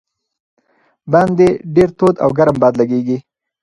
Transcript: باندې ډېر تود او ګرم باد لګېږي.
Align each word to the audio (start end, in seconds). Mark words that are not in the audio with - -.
باندې 1.11 1.47
ډېر 1.75 1.89
تود 1.97 2.15
او 2.23 2.29
ګرم 2.37 2.55
باد 2.61 2.73
لګېږي. 2.81 3.17